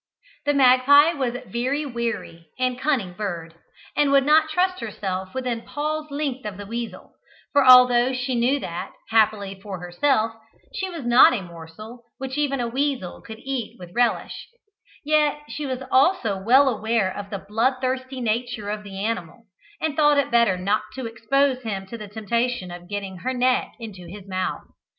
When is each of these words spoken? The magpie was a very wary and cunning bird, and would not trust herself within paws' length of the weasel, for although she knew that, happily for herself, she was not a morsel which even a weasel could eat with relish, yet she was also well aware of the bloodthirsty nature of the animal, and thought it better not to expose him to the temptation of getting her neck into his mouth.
The 0.47 0.55
magpie 0.55 1.13
was 1.13 1.35
a 1.35 1.43
very 1.45 1.85
wary 1.85 2.47
and 2.57 2.81
cunning 2.81 3.13
bird, 3.13 3.53
and 3.95 4.09
would 4.09 4.25
not 4.25 4.49
trust 4.49 4.79
herself 4.79 5.35
within 5.35 5.61
paws' 5.61 6.09
length 6.09 6.43
of 6.43 6.57
the 6.57 6.65
weasel, 6.65 7.13
for 7.53 7.63
although 7.63 8.11
she 8.11 8.33
knew 8.33 8.59
that, 8.61 8.93
happily 9.09 9.59
for 9.61 9.79
herself, 9.79 10.31
she 10.73 10.89
was 10.89 11.05
not 11.05 11.33
a 11.33 11.43
morsel 11.43 12.03
which 12.17 12.35
even 12.35 12.59
a 12.59 12.67
weasel 12.67 13.21
could 13.21 13.37
eat 13.43 13.75
with 13.77 13.93
relish, 13.93 14.47
yet 15.05 15.41
she 15.49 15.67
was 15.67 15.83
also 15.91 16.35
well 16.41 16.67
aware 16.67 17.15
of 17.15 17.29
the 17.29 17.45
bloodthirsty 17.47 18.21
nature 18.21 18.69
of 18.71 18.81
the 18.83 19.05
animal, 19.05 19.43
and 19.79 19.95
thought 19.95 20.17
it 20.17 20.31
better 20.31 20.57
not 20.57 20.81
to 20.95 21.05
expose 21.05 21.61
him 21.61 21.85
to 21.85 21.95
the 21.95 22.07
temptation 22.07 22.71
of 22.71 22.89
getting 22.89 23.17
her 23.17 23.35
neck 23.35 23.73
into 23.79 24.07
his 24.07 24.27
mouth. 24.27 24.63